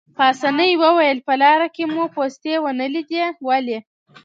[0.17, 3.79] پاسیني وویل: په لاره کې مو پوستې ونه لیدې، ولې؟